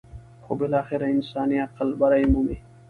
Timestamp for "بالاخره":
0.59-1.05